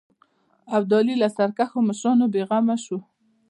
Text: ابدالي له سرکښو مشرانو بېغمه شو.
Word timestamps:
ابدالي 0.77 1.15
له 1.21 1.27
سرکښو 1.37 1.79
مشرانو 1.87 2.25
بېغمه 2.33 2.75
شو. 2.85 2.97